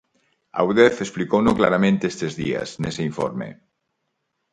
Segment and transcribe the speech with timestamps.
[0.57, 3.47] A Udef explicouno claramente estes días, nese informe.